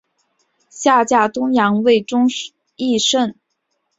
[0.71, 2.27] 下嫁东阳尉申
[2.75, 3.35] 翊圣。